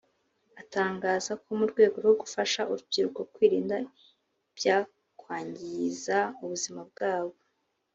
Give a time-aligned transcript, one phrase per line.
[0.61, 3.75] atangaza ko mu rwego rwo gufasha urubyiruko kwirinda
[4.49, 7.35] ibyakwangiza ubuzima bwabo